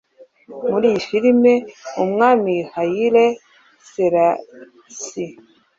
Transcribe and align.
Muri 0.69 0.85
iyi 0.91 1.01
filimi 1.09 1.53
umwami 2.03 2.53
Haile 2.73 3.25
Selassie 3.89 5.33